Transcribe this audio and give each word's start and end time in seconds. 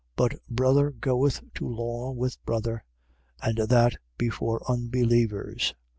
6:6. 0.15 0.15
But 0.15 0.39
brother 0.49 0.89
goeth 0.93 1.41
to 1.53 1.67
law 1.67 2.11
with 2.11 2.43
brother: 2.43 2.83
and 3.39 3.57
that 3.69 3.97
before 4.17 4.63
unbelievers. 4.67 5.75